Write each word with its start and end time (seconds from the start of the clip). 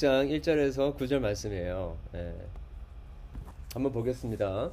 6장 0.00 0.30
1절에서 0.30 0.96
9절 0.96 1.18
말씀이에요. 1.18 1.94
예. 2.14 2.34
한번 3.74 3.92
보겠습니다. 3.92 4.70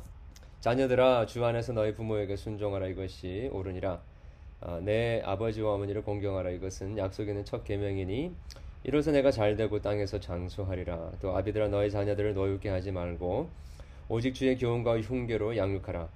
자녀들아 0.62 1.26
주 1.26 1.44
안에서 1.44 1.74
너희 1.74 1.94
부모에게 1.94 2.38
순종하라 2.38 2.88
이것이 2.88 3.50
옳으니라. 3.51 4.00
아, 4.61 4.79
내 4.82 5.21
아버지와 5.25 5.74
어머니를 5.74 6.03
공경하라 6.03 6.51
이것은 6.51 6.98
약속 6.98 7.27
있는 7.27 7.43
첫 7.43 7.66
계명이니 7.66 8.32
이로써 8.86 9.11
내가 9.11 9.29
잘되고 9.29 9.82
땅에서 9.82 10.21
장수하리라. 10.21 11.12
또 11.20 11.36
아비들아 11.36 11.68
너희 11.68 11.91
자녀들을 11.91 12.34
노엽게 12.34 12.70
하지 12.70 12.91
말고 12.91 13.50
오직 14.07 14.34
주의 14.34 14.57
교훈과 14.57 15.02
흉계로 15.02 15.57
양육하라. 15.57 16.07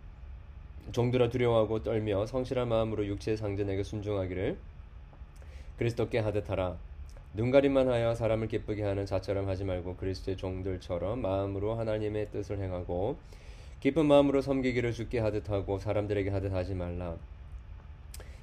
종들아 0.93 1.30
두려워하고 1.30 1.84
떨며 1.84 2.25
성실한 2.25 2.70
마음으로 2.70 3.05
육체의 3.05 3.36
상전에게 3.36 3.84
순종하기를 3.84 4.57
그리스도께 5.78 6.20
하듯 6.20 6.50
하라. 6.50 6.78
눈가림만 7.34 7.88
하여 7.88 8.13
사람을 8.13 8.50
기쁘게 8.50 8.84
하는 8.84 9.05
자처럼 9.05 9.48
하지 9.48 9.63
말고 9.63 9.95
그리스도의 9.95 10.36
종들처럼 10.36 11.22
마음으로 11.22 11.76
하나님의 11.76 12.30
뜻을 12.31 12.59
행하고 12.59 13.17
기쁜 13.80 14.05
마음으로 14.05 14.41
섬기기를 14.41 14.91
죽게 14.91 15.20
하듯 15.20 15.49
하고 15.49 15.80
사람들에게 15.80 16.30
하듯 16.30 16.52
하지 16.52 16.73
말라. 16.73 17.16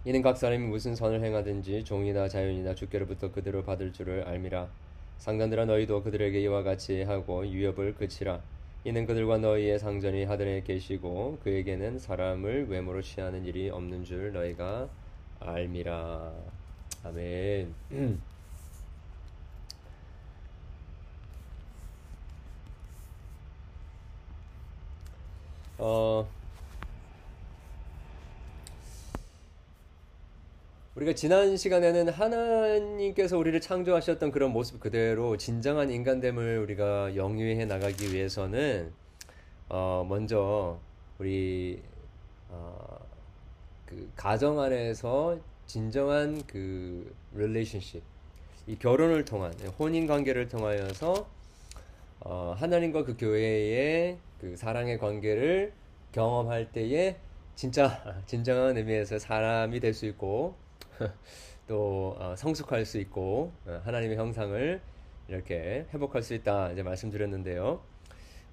이는 0.05 0.23
각 0.23 0.39
사람이 0.39 0.65
무슨 0.65 0.95
선을 0.95 1.23
행하든지 1.23 1.85
종이나 1.85 2.29
자연이나 2.29 2.75
주께로부터 2.75 3.31
그대로 3.31 3.63
받을 3.63 3.93
줄을 3.93 4.23
알미라. 4.23 4.69
상관들아 5.19 5.67
너희도 5.67 6.03
그들에게 6.03 6.41
이와 6.41 6.63
같이 6.63 7.03
하고 7.03 7.47
유업을 7.47 7.95
그치라. 7.95 8.41
이는 8.85 9.05
그들과 9.05 9.39
너희의 9.39 9.79
상전이 9.79 10.25
하늘에 10.25 10.63
계시고 10.63 11.41
그에게는 11.43 11.99
사람을 11.99 12.69
외모로 12.71 13.03
취하는 13.03 13.45
일이 13.45 13.69
없는 13.69 14.05
줄 14.05 14.33
너희가 14.33 14.89
알미라. 15.41 16.33
아멘. 17.05 17.75
어, 25.81 26.29
우리가 30.97 31.13
지난 31.15 31.57
시간에는 31.57 32.09
하나님께서 32.09 33.39
우리를 33.39 33.61
창조하셨던 33.61 34.33
그런 34.33 34.51
모습 34.51 34.81
그대로 34.81 35.37
진정한 35.37 35.93
인간됨을 35.93 36.59
우리가 36.59 37.15
영위해 37.15 37.65
나가기 37.65 38.13
위해서는 38.13 38.93
어, 39.69 40.05
먼저 40.09 40.81
우리 41.21 41.81
어, 42.49 42.99
그 43.87 44.11
가정 44.17 44.59
안에서 44.59 45.39
진정한 45.67 46.43
그 46.49 47.15
relationship 47.35 48.05
이 48.67 48.77
결혼을 48.77 49.25
통한 49.25 49.53
혼인 49.79 50.09
관계를 50.09 50.49
통하여서 50.49 51.29
어, 52.21 52.57
하나님과 52.59 53.05
그 53.05 53.17
교회의 53.17 54.19
그 54.41 54.57
사랑의 54.57 54.99
관계를 54.99 55.73
경험할 56.13 56.73
때에 56.73 57.17
진짜 57.55 58.23
진정한 58.27 58.77
의미에서 58.77 59.19
사람이 59.19 59.81
될 59.81 59.95
수 59.95 60.07
있고 60.07 60.55
또 61.67 62.17
어, 62.19 62.35
성숙할 62.37 62.85
수 62.87 62.99
있고 62.99 63.53
어, 63.67 63.81
하나님의 63.85 64.17
형상을 64.17 64.81
이렇게 65.29 65.87
회복할 65.93 66.23
수 66.23 66.35
있다 66.35 66.73
이제 66.73 66.83
말씀드렸는데요. 66.83 67.81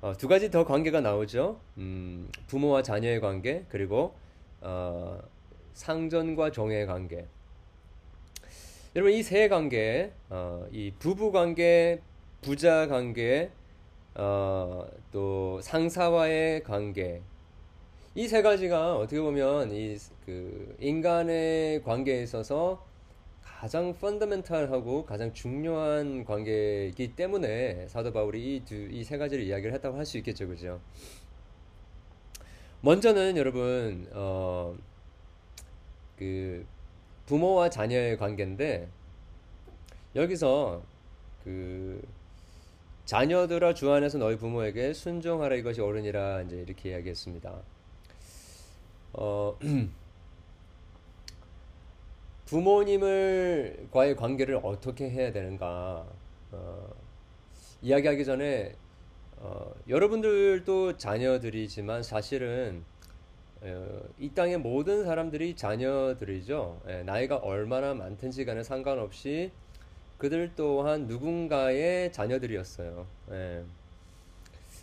어, 0.01 0.13
두 0.17 0.27
가지 0.27 0.51
더 0.51 0.65
관계가 0.65 1.01
나오죠. 1.01 1.59
음, 1.77 2.29
부모와 2.47 2.83
자녀의 2.83 3.21
관계 3.21 3.63
그리고 3.69 4.13
어, 4.61 5.19
상전과 5.73 6.51
종의 6.51 6.85
관계. 6.87 7.25
여러분 8.95 9.11
이 9.13 9.23
세 9.23 9.47
관계, 9.49 10.11
어, 10.29 10.65
이 10.71 10.91
부부 10.99 11.31
관계, 11.31 12.01
부자 12.41 12.87
관계, 12.87 13.51
어, 14.15 14.87
또 15.11 15.59
상사와의 15.61 16.63
관계 16.63 17.21
이 18.15 18.27
세 18.27 18.41
가지가 18.41 18.95
어떻게 18.97 19.19
보면 19.21 19.71
이 19.71 19.97
그 20.25 20.75
인간의 20.79 21.83
관계에 21.83 22.23
있어서 22.23 22.83
가장 23.43 23.93
펀더멘탈하고 23.93 25.05
가장 25.05 25.31
중요한 25.33 26.25
관계이기 26.25 27.15
때문에 27.15 27.87
사도 27.87 28.11
바울이 28.11 28.63
이세 28.69 29.17
가지를 29.17 29.43
이야기를 29.45 29.73
했다고 29.75 29.97
할 29.97 30.05
수 30.05 30.17
있겠죠, 30.17 30.47
그죠? 30.47 30.79
먼저는 32.81 33.37
여러분 33.37 34.07
어, 34.13 34.75
그 36.17 36.65
부모와 37.25 37.69
자녀의 37.69 38.17
관계인데 38.17 38.87
여기서 40.15 40.81
그 41.43 42.01
자녀들아 43.05 43.75
주 43.75 43.91
안에서 43.91 44.17
너희 44.17 44.35
부모에게 44.35 44.93
순종하라 44.93 45.55
이것이 45.55 45.79
옳으니라 45.79 46.41
이제 46.41 46.57
이렇게 46.57 46.89
이야기했습니다. 46.89 47.53
어, 49.13 49.57
부모님을과의 52.45 54.15
관계를 54.15 54.59
어떻게 54.63 55.09
해야 55.09 55.31
되는가 55.31 56.05
어, 56.51 56.89
이야기하기 57.83 58.25
전에 58.25 58.75
어, 59.37 59.71
여러분들도 59.87 60.97
자녀들이지만 60.97 62.01
사실은 62.01 62.83
어, 63.61 64.01
이 64.17 64.29
땅의 64.29 64.57
모든 64.57 65.05
사람들이 65.05 65.55
자녀들이죠. 65.55 66.81
예, 66.87 67.03
나이가 67.03 67.37
얼마나 67.37 67.93
많든지 67.93 68.45
간에 68.45 68.63
상관없이 68.63 69.51
그들 70.17 70.53
또한 70.55 71.07
누군가의 71.07 72.11
자녀들이었어요. 72.11 73.05
예. 73.31 73.63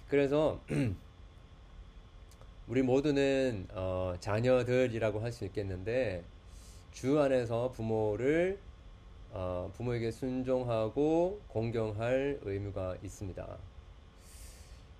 그래서 0.08 0.60
우리 2.68 2.82
모두는 2.82 3.66
어, 3.72 4.14
자녀들이라고 4.20 5.20
할 5.20 5.32
수 5.32 5.44
있겠는데 5.46 6.22
주 6.92 7.20
안에서 7.20 7.72
부모를 7.72 8.58
어, 9.30 9.70
부모에게 9.74 10.10
순종하고 10.10 11.40
공경할 11.48 12.40
의무가 12.42 12.96
있습니다. 13.02 13.58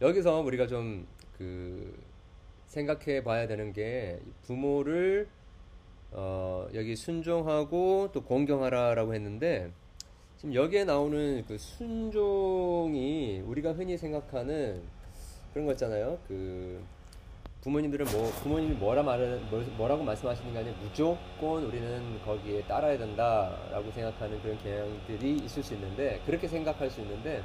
여기서 0.00 0.40
우리가 0.40 0.66
좀 0.66 1.06
그 1.42 1.98
생각해 2.68 3.24
봐야 3.24 3.48
되는 3.48 3.72
게 3.72 4.20
부모를 4.42 5.26
어, 6.12 6.68
여기 6.72 6.94
순종하고 6.94 8.10
또 8.12 8.22
공경하라라고 8.22 9.14
했는데 9.14 9.72
지금 10.42 10.56
여기에 10.56 10.86
나오는 10.86 11.44
그 11.46 11.56
순종이 11.56 13.40
우리가 13.46 13.74
흔히 13.74 13.96
생각하는 13.96 14.82
그런 15.52 15.66
거 15.66 15.72
있잖아요. 15.74 16.18
그 16.26 16.82
부모님들은 17.60 18.06
뭐 18.06 18.28
부모님이 18.42 18.74
뭐라 18.74 19.04
말을 19.04 19.38
뭐라고 19.76 20.02
말씀하시는 20.02 20.52
게 20.52 20.58
아니라 20.58 20.74
무조건 20.82 21.62
우리는 21.62 22.20
거기에 22.24 22.62
따라야 22.62 22.98
된다라고 22.98 23.92
생각하는 23.92 24.42
그런 24.42 24.58
개념들이 24.58 25.36
있을 25.44 25.62
수 25.62 25.74
있는데 25.74 26.20
그렇게 26.26 26.48
생각할 26.48 26.90
수 26.90 27.02
있는데 27.02 27.44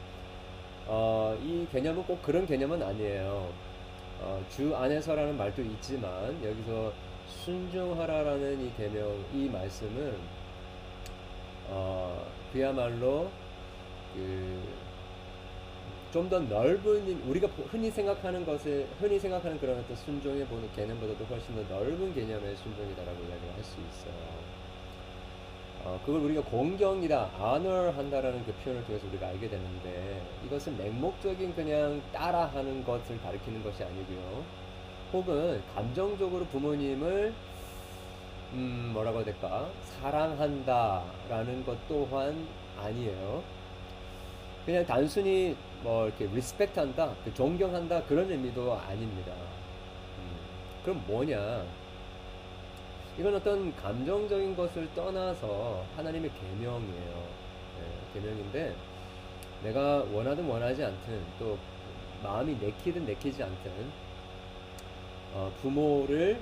어, 0.88 1.38
이 1.44 1.68
개념은 1.72 2.02
꼭 2.02 2.24
그런 2.24 2.48
개념은 2.48 2.82
아니에요. 2.82 3.54
어, 4.22 4.44
주 4.50 4.76
안에서라는 4.76 5.38
말도 5.38 5.62
있지만 5.62 6.44
여기서 6.44 6.92
순종하라라는 7.28 8.60
이 8.60 8.74
개념 8.76 9.24
이 9.36 9.48
말씀은 9.50 10.18
어, 11.70 12.17
그야말로 12.58 13.30
그 14.16 14.88
좀 16.12 16.30
더 16.30 16.40
넓은 16.40 17.22
우리가 17.28 17.48
흔히 17.70 17.92
생각하는 17.92 18.46
것을 18.46 18.88
흔히 19.00 19.20
생각하는 19.20 19.60
그런 19.60 19.78
어떤 19.78 19.96
순종해 19.98 20.48
보는 20.48 20.72
개념보다도 20.74 21.26
훨씬 21.26 21.54
더 21.54 21.62
넓은 21.76 22.14
개념의 22.16 22.56
순종이다라고 22.56 23.20
이야기를 23.20 23.54
할 23.54 23.64
수 23.64 23.78
있어요. 23.82 24.14
어, 25.84 26.00
그걸 26.06 26.22
우리가 26.22 26.42
공경이다, 26.44 27.30
honor 27.40 27.92
한다라는 27.96 28.44
그 28.46 28.54
표현을 28.64 28.84
통해서 28.86 29.06
우리가 29.08 29.28
알게 29.28 29.50
되는데 29.50 30.22
이것은 30.46 30.78
맹목적인 30.78 31.54
그냥 31.54 32.02
따라하는 32.14 32.84
것을 32.86 33.22
가리키는 33.22 33.62
것이 33.64 33.84
아니고요. 33.84 34.44
혹은 35.14 35.62
감정적으로 35.76 36.46
부모님을 36.46 37.34
음, 38.54 38.92
뭐라고 38.94 39.18
해야 39.18 39.26
될까? 39.26 39.70
사랑한다 39.82 41.04
라는 41.30 41.66
것 41.66 41.78
또한 41.88 42.48
아니에요. 42.78 43.44
그냥 44.66 44.86
단순히 44.86 45.56
뭐 45.84 46.08
이렇게 46.08 46.28
respect 46.28 46.80
한다, 46.80 47.14
그 47.24 47.34
존경한다 47.34 48.04
그런 48.04 48.30
의미도 48.30 48.74
아닙니다. 48.74 49.32
음, 49.32 50.38
그럼 50.84 51.04
뭐냐? 51.08 51.64
이건 53.18 53.36
어떤 53.36 53.76
감정적인 53.76 54.56
것을 54.56 54.88
떠나서 54.94 55.84
하나님의 55.96 56.32
계명이에요. 56.32 57.24
네, 57.80 58.14
계명인데 58.14 58.76
내가 59.64 60.06
원하든 60.12 60.46
원하지 60.46 60.84
않든 60.84 61.26
또 61.40 61.58
마음이 62.24 62.56
내키든 62.62 63.06
내키지 63.06 63.42
않든 63.42 63.72
어, 65.34 65.52
부모를 65.62 66.40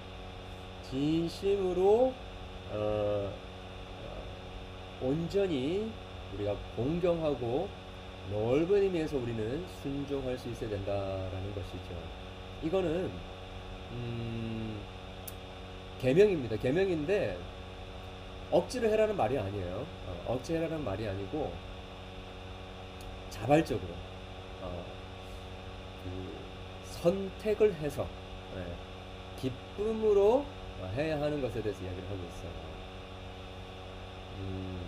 진심으로 0.90 2.14
어, 2.72 2.76
어, 2.78 3.32
온전히 5.02 5.92
우리가 6.34 6.56
공경하고 6.76 7.68
넓은 8.32 8.84
의미에서 8.84 9.18
우리는 9.18 9.66
순종할 9.82 10.38
수 10.38 10.50
있어야 10.50 10.70
된다라는 10.70 11.54
것이죠. 11.54 11.96
이거는 12.64 13.12
음, 13.92 14.82
계명입니다. 16.02 16.58
계명인데 16.58 17.38
억지로 18.52 18.90
해라는 18.90 19.16
말이 19.16 19.38
아니에요. 19.38 19.86
어, 20.08 20.34
억지 20.34 20.56
해라는 20.56 20.84
말이 20.84 21.08
아니고 21.08 21.54
자발적으로 23.30 23.94
어, 24.62 24.86
그 26.04 26.46
선택을 26.86 27.74
해서 27.76 28.08
네, 28.56 28.66
기쁨으로 29.40 30.46
해야 30.96 31.22
하는 31.22 31.42
것에 31.42 31.62
대해서 31.62 31.84
이야기를 31.84 32.04
하고 32.06 32.20
있어요. 32.28 32.52
음, 34.40 34.82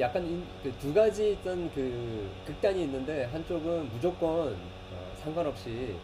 약간 0.00 0.44
그 0.62 0.80
두 0.80 0.92
가지 0.92 1.32
있던 1.32 1.70
그 1.72 2.30
극단이 2.46 2.82
있는데 2.82 3.24
한쪽은 3.26 3.88
무조건 3.90 4.52
어, 4.52 5.12
상관없이 5.22 5.96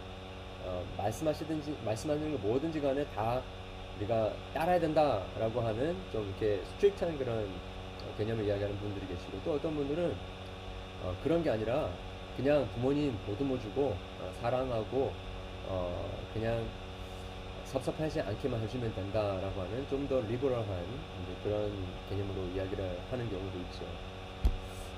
어, 0.64 0.84
말씀하시든지 0.96 1.76
말씀하시는 1.84 2.32
거 2.32 2.46
뭐든지 2.46 2.80
간에 2.80 3.04
다 3.06 3.42
우리가 3.98 4.32
따라야 4.54 4.78
된다라고 4.78 5.60
하는 5.60 5.96
좀 6.12 6.26
이렇게 6.28 6.62
strict한 6.64 7.18
그런 7.18 7.48
개념을 8.16 8.44
이야기하는 8.44 8.76
분들이 8.78 9.06
계시고 9.08 9.40
또 9.44 9.54
어떤 9.54 9.74
분들은 9.74 10.14
어, 11.02 11.16
그런 11.22 11.42
게 11.42 11.50
아니라 11.50 11.90
그냥 12.36 12.68
부모님 12.74 13.16
보듬어 13.26 13.58
주고 13.58 13.96
어, 14.20 14.32
사랑하고 14.40 15.12
어, 15.68 16.10
그냥 16.34 16.64
섭섭하지 17.64 18.20
않게만 18.20 18.60
해주면 18.60 18.94
된다라고 18.94 19.62
하는 19.62 19.86
좀 19.88 20.06
더 20.08 20.20
liberal한 20.20 20.66
그런 21.42 21.72
개념으로 22.10 22.46
이야기를 22.54 22.98
하는 23.10 23.30
경우도 23.30 23.58
있죠. 23.58 23.86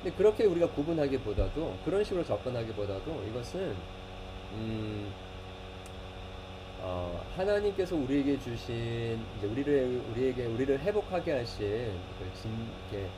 근데 0.03 0.17
그렇게 0.17 0.45
우리가 0.45 0.69
구분하기보다도 0.71 1.79
그런 1.85 2.03
식으로 2.05 2.25
접근하기보다도 2.25 3.25
이것은 3.31 3.75
음, 4.55 5.13
어, 6.81 7.25
하나님께서 7.37 7.97
우리에게 7.97 8.39
주신 8.41 9.19
이제 9.39 9.47
우리를 9.47 10.03
우리에게 10.11 10.47
우리를 10.47 10.79
회복하게 10.81 11.33
하신 11.33 11.93
그 12.19 12.41
진, 12.43 12.69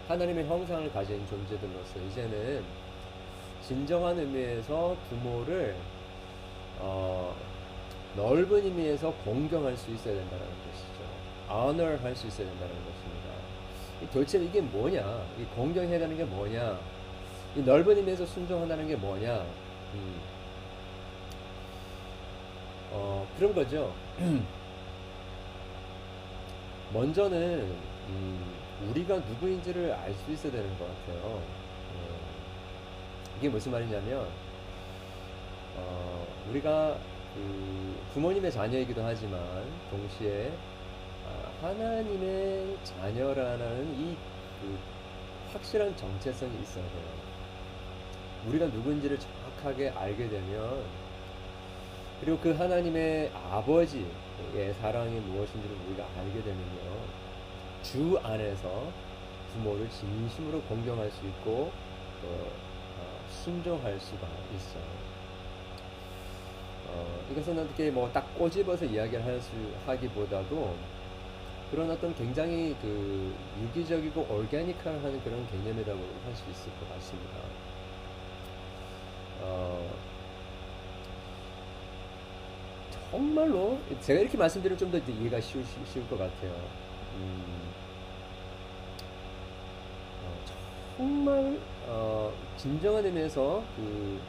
하나님의 0.07 0.47
형상을 0.47 0.93
가진 0.93 1.27
존재들로서 1.27 1.99
이제는 2.11 2.63
진정한 3.67 4.17
의미에서 4.19 4.97
부모를 5.09 5.75
어, 6.79 7.35
넓은 8.17 8.65
의미에서 8.65 9.13
공경할 9.25 9.77
수 9.77 9.91
있어야 9.91 10.15
된다는 10.15 10.45
것이죠. 10.47 11.05
honor 11.51 11.99
할 12.03 12.15
수 12.17 12.27
있어야 12.27 12.47
된다는 12.47 12.75
것입니다. 12.75 13.27
도대체 14.13 14.39
이게 14.43 14.61
뭐냐? 14.61 15.01
이 15.39 15.45
공경해야 15.55 15.99
되는 15.99 16.17
게 16.17 16.25
뭐냐? 16.25 16.79
이 17.57 17.61
넓은 17.61 17.97
의미에서 17.97 18.27
순종한다는 18.27 18.87
게 18.89 18.97
뭐냐? 18.97 19.45
음. 19.95 20.21
어, 22.93 23.27
그런 23.39 23.55
거죠. 23.55 23.93
먼저는 26.93 27.75
음, 28.09 28.55
우리가 28.91 29.17
누구인지를 29.17 29.93
알 29.93 30.15
수 30.15 30.31
있어야 30.33 30.53
되는 30.53 30.79
것 30.79 30.87
같아요. 30.87 31.25
어, 31.25 31.43
이게 33.39 33.49
무슨 33.49 33.73
말이냐면 33.73 34.29
어, 35.77 36.27
우리가 36.51 36.97
그 37.35 37.97
부모님의 38.15 38.51
자녀이기도 38.51 39.03
하지만 39.05 39.41
동시에 39.91 40.53
아, 41.27 41.67
하나님의 41.67 42.79
자녀라는 42.85 43.95
이 44.01 44.17
그 44.61 44.79
확실한 45.53 45.97
정체성이 45.97 46.53
있어야 46.63 46.85
돼요. 46.85 47.27
우리가 48.47 48.67
누군지를 48.67 49.19
정확하게 49.19 49.91
알게 49.91 50.29
되면 50.29 50.85
그리고 52.21 52.39
그 52.39 52.53
하나님의 52.55 53.31
아버지의 53.51 54.75
사랑이 54.81 55.21
무엇인지를 55.21 55.77
우리가 55.87 56.07
알게 56.17 56.43
되면요. 56.43 57.07
주 57.83 58.19
안에서 58.23 58.91
부모를 59.53 59.89
진심으로 59.91 60.63
공경할 60.63 61.11
수 61.11 61.27
있고 61.27 61.71
또 62.23 62.29
어, 62.29 63.21
순종할 63.29 63.99
수가 64.01 64.27
있어요. 64.55 65.06
어, 66.97 67.25
이것은 67.31 67.59
어떻게 67.59 67.91
뭐 67.91 68.11
딱 68.13 68.35
꼬집어서 68.39 68.85
이야기를 68.87 69.25
할 69.25 69.41
수 69.41 69.51
하기보다도 69.87 70.75
그런 71.71 71.91
어떤 71.91 72.15
굉장히 72.15 72.77
그 72.81 73.35
유기적이고 73.63 74.27
올게닉한 74.31 75.03
그런 75.23 75.47
개념이라고 75.51 75.99
할 76.25 76.35
수 76.37 76.49
있을 76.51 76.71
것 76.79 76.89
같습니다. 76.95 77.39
어, 79.43 79.95
정말로 83.11 83.79
제가 84.01 84.21
이렇게 84.21 84.37
말씀드리면 84.37 84.79
좀 84.79 84.91
더 84.91 84.99
이해가 84.99 85.41
쉬울, 85.41 85.65
쉬울 85.93 86.09
것 86.09 86.19
같아요. 86.19 86.53
음, 87.17 87.73
어, 90.25 90.35
정말 90.97 91.59
어, 91.87 92.33
진정한 92.57 93.05
의미에서 93.05 93.63
그 93.77 94.21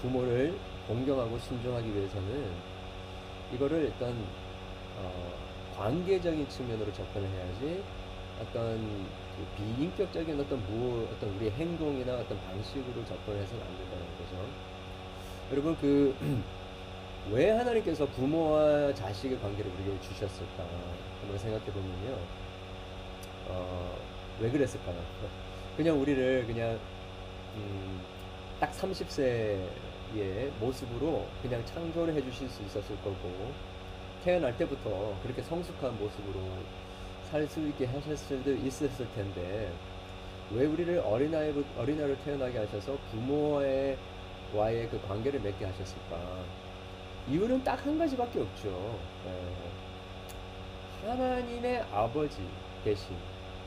부모를 0.00 0.58
공경하고 0.86 1.38
순종하기 1.38 1.94
위해서는 1.94 2.50
이거를 3.54 3.84
일단 3.84 4.14
어, 4.98 5.32
관계적인 5.76 6.48
측면으로 6.48 6.92
접근을 6.92 7.28
해야지 7.28 7.82
어떤 8.40 8.78
그 9.36 9.46
비인격적인 9.56 10.38
어떤 10.40 10.60
무 10.70 11.06
어떤 11.10 11.30
우리의 11.36 11.52
행동이나 11.52 12.14
어떤 12.14 12.40
방식으로 12.42 13.04
접근해서는 13.04 13.62
안 13.62 13.76
된다는 13.78 14.06
거죠. 14.18 14.46
여러분 15.50 15.76
그 15.80 16.14
왜 17.30 17.50
하나님께서 17.50 18.06
부모와 18.06 18.92
자식의 18.94 19.40
관계를 19.40 19.70
우리에게 19.70 20.00
주셨을까? 20.00 20.64
한번 21.20 21.38
생각해 21.38 21.64
보면요. 21.66 22.18
어, 23.46 23.96
왜 24.40 24.50
그랬을까요? 24.50 24.96
그냥 25.76 26.00
우리를 26.00 26.46
그냥, 26.46 26.78
음, 27.56 28.00
딱 28.58 28.72
30세 28.72 29.64
의 30.20 30.52
모습으로 30.60 31.26
그냥 31.42 31.64
창조를 31.66 32.14
해 32.14 32.22
주실 32.22 32.48
수 32.48 32.62
있었을 32.62 32.96
거고, 33.02 33.52
태어날 34.24 34.56
때부터 34.56 35.16
그렇게 35.22 35.42
성숙한 35.42 35.98
모습으로 35.98 36.40
살 37.30 37.46
수 37.48 37.60
있게 37.68 37.86
하셨을 37.86 38.16
수도 38.16 38.52
있었을 38.52 39.06
텐데, 39.14 39.72
왜 40.50 40.66
우리를 40.66 40.98
어린아이, 41.00 41.52
어린아이로 41.78 42.18
태어나게 42.24 42.58
하셔서 42.58 42.98
부모와의 43.10 43.98
와의 44.54 44.88
그 44.90 45.00
관계를 45.08 45.40
맺게 45.40 45.64
하셨을까? 45.64 46.44
이유는 47.28 47.64
딱 47.64 47.84
한 47.86 47.98
가지밖에 47.98 48.40
없죠. 48.40 49.00
예. 49.26 49.72
하나님의 51.08 51.82
아버지 51.92 52.38
대신 52.84 53.16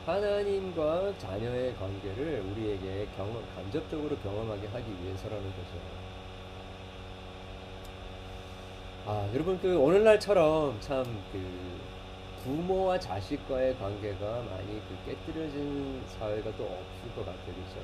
하나님과 0.06 1.18
자녀의 1.18 1.75
관계를 1.75 2.42
우리에게 2.52 3.08
경험, 3.16 3.44
간접적으로 3.56 4.16
경험하게 4.18 4.68
하기 4.68 4.86
위해서라는 5.04 5.44
거죠. 5.56 5.80
아, 9.08 9.30
여러분, 9.36 9.60
그, 9.60 9.78
오늘날처럼 9.78 10.80
참, 10.80 11.06
그, 11.32 11.40
부모와 12.44 13.00
자식과의 13.00 13.78
관계가 13.78 14.42
많이 14.50 14.82
그 14.88 14.98
깨뜨려진 15.06 16.02
사회가 16.08 16.52
또 16.58 16.64
없을 16.64 17.16
것 17.16 17.24
같아요. 17.24 17.46
그죠? 17.46 17.80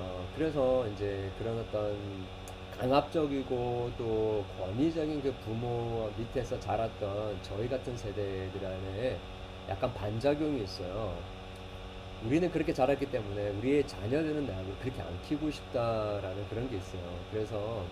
어, 0.00 0.26
그래서 0.34 0.88
이제 0.88 1.30
그런 1.38 1.56
어떤 1.60 1.96
강압적이고 2.80 3.92
또 3.96 4.44
권위적인 4.58 5.22
그 5.22 5.32
부모 5.44 6.10
밑에서 6.16 6.58
자랐던 6.58 7.38
저희 7.42 7.68
같은 7.68 7.96
세대들 7.96 8.66
안에 8.66 9.16
약간 9.68 9.94
반작용이 9.94 10.64
있어요. 10.64 11.16
우리는 12.24 12.50
그렇게 12.50 12.72
자랐기 12.72 13.06
때문에 13.10 13.50
우리의 13.50 13.86
자녀들은 13.86 14.46
나를 14.46 14.66
그렇게 14.80 15.00
안 15.00 15.22
키우고 15.22 15.48
싶다라는 15.48 16.48
그런 16.48 16.68
게 16.68 16.76
있어요. 16.76 17.02
그래서 17.30 17.84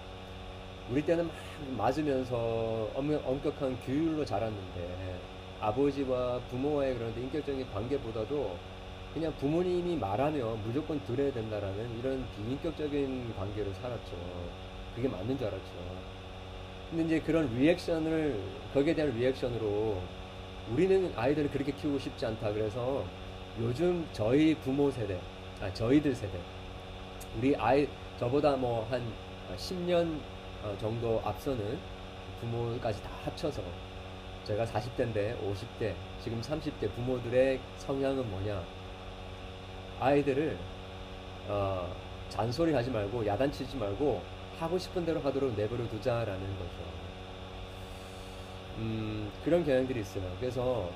우리 0.91 1.03
때는 1.03 1.25
막 1.27 1.33
맞으면서 1.79 2.91
엄격한 2.95 3.81
규율로 3.85 4.25
자랐는데 4.25 5.19
아버지와 5.61 6.41
부모와의 6.51 6.95
그런 6.99 7.13
인격적인 7.17 7.67
관계보다도 7.73 8.57
그냥 9.15 9.33
부모님이 9.39 9.97
말하면 9.97 10.63
무조건 10.65 11.01
들어야 11.05 11.33
된다라는 11.33 11.99
이런 11.99 12.27
비인격적인 12.37 13.35
관계로 13.37 13.73
살았죠. 13.75 14.17
그게 14.95 15.09
맞는 15.09 15.39
줄 15.39 15.47
알았죠. 15.47 15.71
근데 16.91 17.05
이제 17.05 17.21
그런 17.21 17.49
리액션을, 17.57 18.39
거기에 18.75 18.95
대한 18.95 19.13
리액션으로 19.17 19.97
우리는 20.73 21.13
아이들을 21.17 21.51
그렇게 21.51 21.73
키우고 21.73 21.99
싶지 21.99 22.27
않다. 22.27 22.53
그래서 22.53 23.05
요즘 23.61 24.07
저희 24.13 24.55
부모 24.57 24.91
세대, 24.91 25.19
아, 25.61 25.73
저희들 25.73 26.15
세대, 26.15 26.39
우리 27.39 27.55
아이, 27.57 27.89
저보다 28.19 28.57
뭐 28.57 28.87
한 28.91 29.03
10년 29.57 30.07
어, 30.07 30.34
정도 30.79 31.21
앞서는 31.25 31.79
부모까지 32.41 33.03
다 33.03 33.11
합쳐서 33.25 33.63
제가 34.45 34.65
40대인데 34.67 35.39
50대, 35.41 35.95
지금 36.23 36.41
30대 36.41 36.93
부모들의 36.95 37.61
성향은 37.79 38.31
뭐냐? 38.31 38.63
아이들을 40.01 40.59
어, 41.49 41.95
잔소리 42.29 42.73
하지 42.75 42.91
말고 42.91 43.27
야단치지 43.27 43.77
말고 43.77 44.23
하고 44.59 44.79
싶은 44.79 45.05
대로 45.05 45.21
하도록 45.21 45.55
내버려 45.55 45.89
두자라는 45.89 46.59
거죠. 46.59 46.95
음, 48.79 49.31
그런 49.45 49.65
경향들이 49.65 50.01
있어요. 50.01 50.25
그래서 50.41 50.91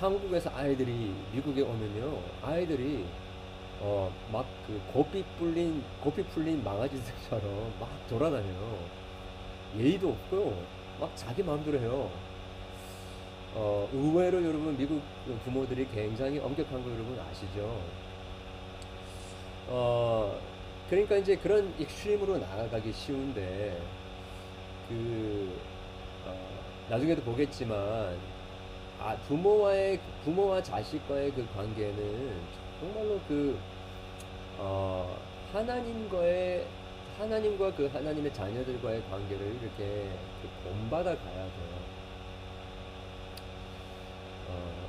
한국에서 0.00 0.50
아이들이 0.54 1.14
미국에 1.32 1.62
오면요, 1.62 2.20
아이들이 2.42 3.04
어, 3.80 4.12
막 4.32 4.44
그 4.66 4.80
고삐 4.92 5.22
풀린 5.38 5.84
고삐 6.00 6.22
풀린 6.24 6.64
망아지들처럼 6.64 7.74
막 7.78 7.90
돌아다녀요. 8.08 8.78
예의도 9.76 10.08
없고요. 10.10 10.56
막 10.98 11.14
자기 11.14 11.42
마음대로 11.42 11.78
해요. 11.78 12.10
어, 13.54 13.88
의외로 13.92 14.42
여러분 14.42 14.76
미국 14.76 15.02
부모들이 15.44 15.86
굉장히 15.92 16.38
엄격한 16.38 16.82
거 16.82 16.90
여러분 16.90 17.18
아시죠? 17.30 17.78
어, 19.68 20.40
그러니까 20.88 21.16
이제 21.16 21.36
그런 21.36 21.72
extreme으로 21.78 22.38
나아가기 22.38 22.92
쉬운데 22.92 23.80
그 24.88 25.58
어, 26.26 26.34
나중에도 26.88 27.22
보겠지만 27.22 28.18
아, 28.98 29.16
부모와의 29.28 30.00
부모와 30.24 30.62
자식과의 30.62 31.32
그 31.32 31.46
관계는 31.54 32.63
정말로 32.80 33.20
그 33.28 33.58
어, 34.58 35.16
하나님과의 35.52 36.66
하나님과 37.18 37.74
그 37.74 37.86
하나님의 37.92 38.32
자녀들과의 38.32 39.02
관계를 39.08 39.46
이렇게 39.60 40.08
그 40.42 40.48
본받아 40.64 41.04
가야 41.16 41.34
돼요. 41.34 41.94
어, 44.48 44.88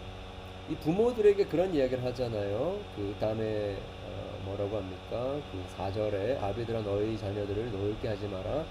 이 0.69 0.75
부모들에게 0.75 1.45
그런 1.45 1.73
이야기를 1.73 2.03
하잖아요. 2.05 2.79
그 2.95 3.15
다음에 3.19 3.77
어, 4.05 4.39
뭐라고 4.45 4.77
합니까? 4.77 5.39
그 5.51 5.63
4절에 5.77 6.41
아비들아 6.41 6.81
너희 6.81 7.17
자녀들을 7.17 7.71
노엽게 7.71 8.07
하지 8.07 8.27
마라. 8.27 8.65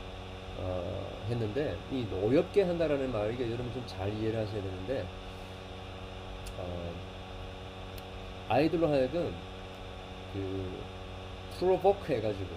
어, 0.57 1.17
했는데 1.29 1.77
이 1.91 2.07
노엽게 2.11 2.63
한다라는 2.63 3.11
말 3.13 3.33
이게 3.35 3.47
여러분 3.47 3.73
좀 3.73 3.85
잘 3.87 4.13
이해를 4.15 4.41
하셔야 4.41 4.63
되는데 4.63 5.05
어, 6.59 6.93
아이들로 8.49 8.89
하여금 8.89 9.35
그 10.33 10.71
프로보크 11.59 12.13
해가지고 12.13 12.49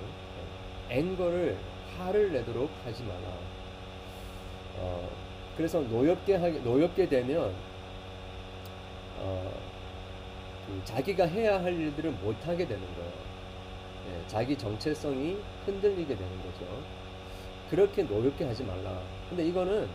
앵거를 0.90 1.58
화를 1.98 2.32
내도록 2.32 2.70
하지 2.86 3.04
마라. 3.04 3.22
어, 4.78 5.10
그래서 5.56 5.82
노엽게 5.82 6.36
하게 6.36 6.60
노엽게 6.60 7.08
되면 7.10 7.54
어, 9.20 9.52
그 10.68 10.82
자기가 10.84 11.26
해야 11.26 11.62
할 11.62 11.74
일들을 11.74 12.12
못 12.12 12.36
하게 12.48 12.68
되는 12.68 12.82
거예요. 12.96 13.12
예, 14.10 14.28
자기 14.28 14.58
정체성이 14.58 15.38
흔들리게 15.66 16.16
되는 16.16 16.38
거죠. 16.44 16.66
그렇게 17.70 18.04
노엽게 18.04 18.46
하지 18.46 18.64
말라. 18.64 19.02
근데 19.30 19.46
이거는 19.46 19.88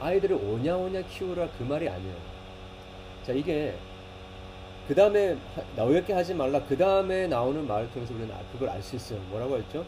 아이들을 0.00 0.36
오냐오냐 0.36 1.02
키우라 1.02 1.48
그 1.58 1.62
말이 1.62 1.88
아니에요. 1.88 2.16
자, 3.22 3.32
이게 3.32 3.74
그 4.86 4.94
다음에 4.94 5.36
노엽게 5.76 6.12
하지 6.12 6.34
말라. 6.34 6.62
그 6.66 6.76
다음에 6.76 7.26
나오는 7.26 7.66
말을 7.66 7.90
통해서 7.90 8.12
우리는 8.14 8.34
아, 8.34 8.40
그걸 8.52 8.68
알 8.68 8.82
수 8.82 8.96
있어요. 8.96 9.18
뭐라고 9.30 9.56
했죠? 9.56 9.84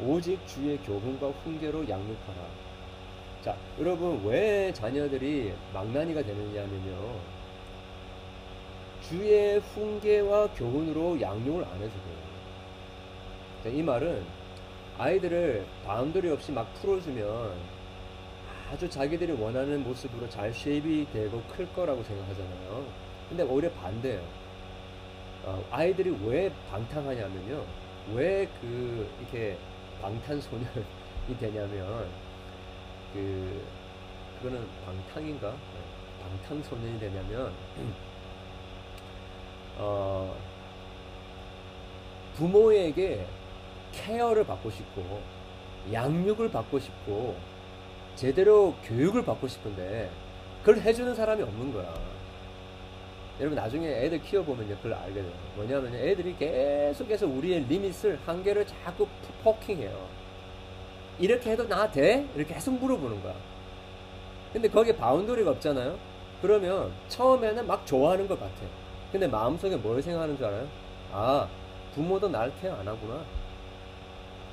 오직 0.00 0.38
주의 0.46 0.76
교훈과 0.78 1.28
훈계로 1.28 1.88
양육하라. 1.88 2.68
자, 3.42 3.56
여러분 3.80 4.22
왜 4.26 4.72
자녀들이 4.72 5.54
망나니가 5.72 6.22
되느냐면요. 6.22 7.38
주의 9.08 9.58
훈계와 9.60 10.48
교훈으로 10.54 11.18
양육을 11.20 11.64
안 11.64 11.76
해서 11.76 11.94
그래요. 12.04 12.28
자, 13.64 13.70
이 13.70 13.82
말은 13.82 14.22
아이들을 14.98 15.64
boundary 15.86 16.30
없이 16.30 16.52
막 16.52 16.72
풀어주면 16.74 17.52
아주 18.70 18.90
자기들이 18.90 19.32
원하는 19.32 19.82
모습으로 19.84 20.28
잘 20.28 20.52
쉐입이 20.52 21.06
되고 21.14 21.42
클 21.56 21.66
거라고 21.72 22.02
생각하잖아요. 22.02 23.07
근데 23.28 23.42
오히려 23.42 23.70
반대예요. 23.72 24.22
어, 25.44 25.64
아이들이 25.70 26.10
왜 26.24 26.52
방탕하냐면요. 26.70 27.64
왜 28.14 28.48
그 28.60 29.08
이렇게 29.20 29.58
방탄소년이 30.00 31.36
되냐면 31.38 32.08
그 33.12 33.62
그거는 34.38 34.66
방탕인가? 34.86 35.50
네, 35.50 36.22
방탄소년이 36.22 36.98
되냐면 37.00 37.52
어, 39.78 40.34
부모에게 42.34 43.26
케어를 43.92 44.46
받고 44.46 44.70
싶고 44.70 45.20
양육을 45.92 46.50
받고 46.50 46.78
싶고 46.78 47.36
제대로 48.14 48.74
교육을 48.84 49.24
받고 49.24 49.48
싶은데 49.48 50.10
그걸 50.60 50.80
해주는 50.82 51.14
사람이 51.14 51.42
없는 51.42 51.72
거야. 51.72 51.94
여러분 53.40 53.54
나중에 53.54 53.86
애들 53.86 54.20
키워보면요 54.22 54.76
그걸 54.76 54.94
알게 54.94 55.22
돼요. 55.22 55.32
뭐냐면 55.54 55.94
애들이 55.94 56.36
계속해서 56.36 57.26
우리의 57.26 57.64
리밋을 57.68 58.18
한계를 58.26 58.66
자꾸 58.66 59.06
포킹해요. 59.44 60.08
이렇게 61.20 61.50
해도 61.52 61.66
나 61.66 61.90
돼? 61.90 62.28
이렇게 62.34 62.54
계속 62.54 62.72
물어보는 62.74 63.22
거야. 63.22 63.34
근데 64.52 64.68
거기에 64.68 64.96
바운더리가 64.96 65.52
없잖아요. 65.52 65.98
그러면 66.42 66.92
처음에는 67.08 67.66
막 67.66 67.86
좋아하는 67.86 68.26
것 68.26 68.38
같아. 68.38 68.54
근데 69.12 69.26
마음속에 69.26 69.76
뭘 69.76 70.02
생각하는 70.02 70.36
줄 70.36 70.46
알아요? 70.46 70.68
아 71.12 71.48
부모도 71.94 72.28
날 72.28 72.52
케어 72.60 72.74
안 72.74 72.86
하구나. 72.88 73.24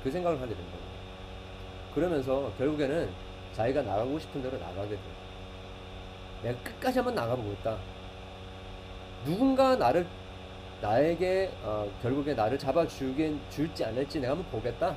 그 0.04 0.10
생각을 0.10 0.40
하게 0.40 0.54
된다고. 0.54 0.78
그러면서 1.94 2.52
결국에는 2.58 3.08
자기가 3.52 3.82
나가고 3.82 4.18
싶은 4.18 4.42
대로 4.42 4.58
나가게 4.58 4.90
돼. 4.90 5.00
내가 6.42 6.58
끝까지 6.62 6.98
한번 6.98 7.14
나가보고 7.14 7.52
있다. 7.52 7.76
누군가 9.26 9.76
나를 9.76 10.06
나에게 10.80 11.50
어, 11.62 11.90
결국에 12.02 12.32
나를 12.34 12.58
잡아주긴 12.58 13.40
줄지 13.50 13.84
않을지 13.84 14.20
내가 14.20 14.32
한번 14.32 14.50
보겠다. 14.50 14.96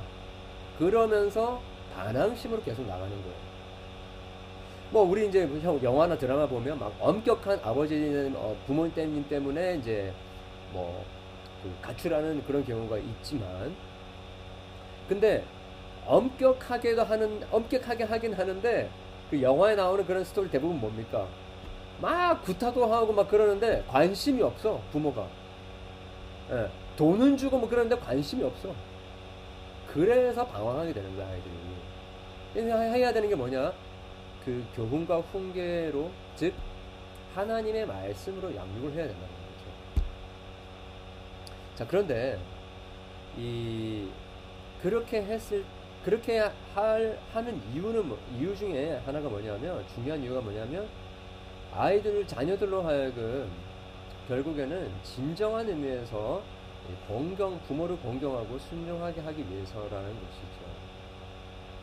그러면서 0.78 1.60
반항심으로 1.94 2.62
계속 2.62 2.86
나가는 2.86 3.10
거예요. 3.10 3.50
뭐 4.90 5.02
우리 5.02 5.28
이제 5.28 5.48
영화나 5.82 6.16
드라마 6.16 6.46
보면 6.46 6.78
막 6.78 6.94
엄격한 6.98 7.60
아버지는 7.62 8.34
어, 8.36 8.56
부모님 8.66 9.26
때문에 9.28 9.76
이제 9.76 10.12
뭐 10.72 11.20
그 11.62 11.70
가출하는 11.82 12.44
그런 12.44 12.64
경우가 12.64 12.98
있지만 12.98 13.74
근데 15.08 15.44
엄격하게도 16.06 17.04
하는 17.04 17.42
엄격하게 17.50 18.04
하긴 18.04 18.32
하는데 18.32 18.90
그 19.30 19.42
영화에 19.42 19.74
나오는 19.74 20.04
그런 20.06 20.24
스토리 20.24 20.50
대부분 20.50 20.80
뭡니까? 20.80 21.26
막 22.00 22.42
구타도 22.42 22.86
하고 22.86 23.12
막 23.12 23.28
그러는데 23.28 23.84
관심이 23.88 24.42
없어 24.42 24.80
부모가. 24.92 25.26
예, 26.50 26.68
돈은 26.96 27.36
주고 27.36 27.58
뭐 27.58 27.68
그러는데 27.68 27.96
관심이 27.96 28.42
없어. 28.42 28.74
그래서 29.92 30.46
방황하게 30.46 30.92
되는 30.92 31.16
거야 31.16 31.26
아이들이. 31.26 31.54
해야 32.56 33.12
되는 33.12 33.28
게 33.28 33.34
뭐냐? 33.34 33.72
그 34.44 34.64
교훈과 34.74 35.20
훈계로 35.20 36.10
즉 36.34 36.54
하나님의 37.34 37.86
말씀으로 37.86 38.54
양육을 38.54 38.92
해야 38.92 39.06
된다는 39.06 39.28
거죠. 39.28 40.04
자 41.76 41.86
그런데 41.86 42.38
이 43.36 44.08
그렇게 44.82 45.22
했을 45.22 45.64
그렇게 46.04 46.38
할 46.74 47.18
하는 47.32 47.60
이유는 47.74 48.08
뭐, 48.08 48.18
이유 48.38 48.56
중에 48.56 49.02
하나가 49.04 49.28
뭐냐면 49.28 49.84
중요한 49.94 50.22
이유가 50.22 50.40
뭐냐면 50.40 50.88
아이들을 51.72 52.26
자녀들로 52.26 52.82
하여금 52.82 53.50
결국에는 54.28 54.90
진정한 55.02 55.68
의미에서 55.68 56.42
공경 57.06 57.60
부모를 57.60 57.96
공경하고 57.98 58.58
순종하게 58.58 59.20
하기 59.20 59.48
위해서라는 59.48 59.90
것이죠. 59.90 60.64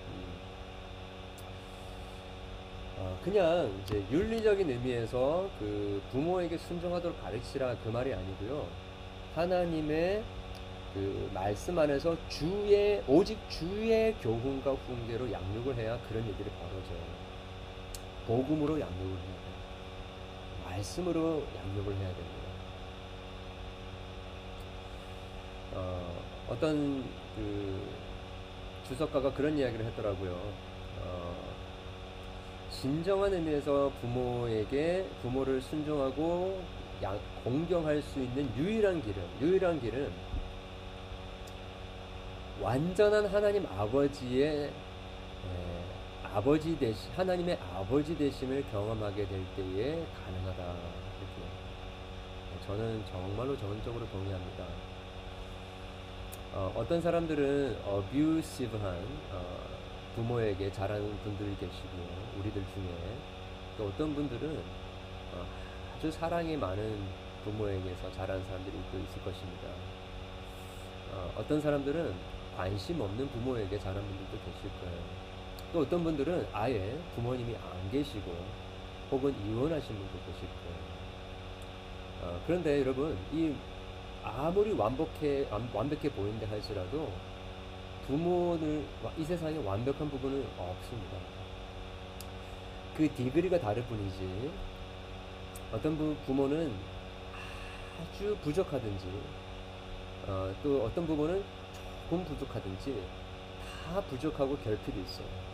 음. 0.08 0.24
어, 2.98 3.20
그냥 3.24 3.72
이제 3.84 4.04
윤리적인 4.12 4.70
의미에서 4.70 5.50
그 5.60 6.02
부모에게 6.12 6.58
순종하도록 6.58 7.22
가르치라 7.22 7.76
그 7.84 7.90
말이 7.90 8.14
아니고요. 8.14 8.68
하나님의 9.36 10.24
그 10.94 11.30
말씀 11.34 11.78
안에서 11.78 12.18
주의 12.28 13.04
오직 13.08 13.38
주의 13.50 14.14
교훈과 14.16 14.74
훈계로 14.74 15.32
양육을 15.32 15.76
해야 15.76 16.00
그런 16.08 16.26
일들이 16.26 16.50
벌어져요. 16.50 17.28
복음으로 18.26 18.80
양육을 18.80 19.12
해야 19.12 19.42
돼요. 19.42 19.47
말씀으로 20.78 21.44
양육을 21.58 21.96
해야 21.96 22.08
됩니다. 22.08 22.48
어, 25.74 26.24
어떤 26.50 27.04
그 27.36 27.88
주석가가 28.88 29.34
그런 29.34 29.58
이야기를 29.58 29.86
했더라고요. 29.88 30.32
어, 31.02 31.36
진정한 32.70 33.34
의미에서 33.34 33.92
부모에게 34.02 35.10
부모를 35.22 35.62
순종하고 35.62 36.62
양, 37.02 37.20
공경할 37.44 38.02
수 38.02 38.20
있는 38.20 38.50
유일한 38.56 39.02
길은 39.02 39.24
유일한 39.42 39.80
길은 39.82 40.12
완전한 42.62 43.26
하나님 43.28 43.66
아버지의 43.66 44.66
에, 44.66 45.77
아버지 46.38 46.78
되시 46.78 47.10
하나님의 47.16 47.58
아버지 47.74 48.16
되심을 48.16 48.64
경험하게 48.70 49.28
될 49.28 49.44
때에 49.56 50.06
가능하다 50.24 50.62
이렇게 50.62 52.64
저는 52.64 53.04
정말로 53.08 53.58
전적으로 53.58 54.08
동의합니다. 54.10 54.64
어, 56.54 56.86
떤 56.88 57.02
사람들은 57.02 57.78
abusive한 57.88 58.98
어, 59.32 59.58
부모에게 60.16 60.72
잘하는 60.72 61.18
분들이 61.24 61.58
계시고요, 61.58 62.06
우리들 62.38 62.64
중에 62.72 63.18
또 63.76 63.88
어떤 63.88 64.14
분들은 64.14 64.62
어, 65.34 65.44
아주 65.98 66.12
사랑이 66.12 66.56
많은 66.56 67.04
부모에게서 67.46 68.12
자란 68.12 68.46
사람들이 68.46 68.78
또 68.92 69.00
있을 69.00 69.24
것입니다. 69.24 69.70
어, 71.14 71.34
어떤 71.36 71.60
사람들은 71.60 72.14
관심 72.56 73.02
없는 73.02 73.28
부모에게 73.28 73.80
자란 73.80 74.06
분들도 74.06 74.38
계실 74.46 74.70
거예요. 74.80 75.27
또 75.74 75.82
어떤 75.82 76.04
분들은 76.04 76.48
아예 76.54 76.98
부모님이 77.16 77.56
안 77.56 77.92
계시고 77.92 78.32
혹은 79.12 79.34
이혼하신 79.46 79.88
분도 79.88 80.18
거예요. 80.64 80.88
어, 82.22 82.42
그런데 82.46 82.80
여러분, 82.82 83.18
이 83.32 83.54
아무리 84.24 84.74
완벽해, 84.74 85.48
완벽해 85.74 86.10
보인다 86.10 86.50
할지라도 86.50 87.12
부모는 88.08 88.86
이 89.18 89.24
세상에 89.24 89.58
완벽한 89.64 90.10
부분은 90.10 90.46
없습니다. 90.58 91.18
그 92.96 93.08
디그리가 93.14 93.60
다를 93.60 93.84
뿐이지 93.84 94.52
어떤 95.72 95.98
부, 95.98 96.16
부모는 96.26 96.74
아주 98.02 98.36
부족하든지 98.42 99.06
어, 100.28 100.54
또 100.64 100.86
어떤 100.86 101.06
부모는 101.06 101.44
조금 102.10 102.24
부족하든지 102.24 103.04
다 103.86 104.02
부족하고 104.02 104.58
결핍이 104.58 105.04
있어요. 105.04 105.47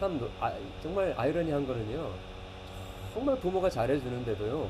참 0.00 0.18
아, 0.40 0.50
정말 0.82 1.14
아이러니한 1.14 1.66
거는요. 1.66 2.10
정말 3.12 3.36
부모가 3.38 3.68
잘해주는데도요. 3.68 4.66